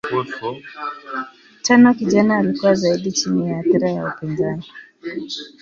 Tenno 1.61 1.91
kijana 1.93 2.37
alikuwa 2.37 2.73
zaidi 2.75 3.11
chini 3.11 3.49
ya 3.49 3.59
athira 3.59 3.89
ya 3.89 4.07
upinzani. 4.15 4.63